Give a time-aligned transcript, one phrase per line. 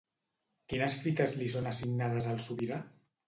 [0.71, 2.81] Quines fites li són assignades al sobirà?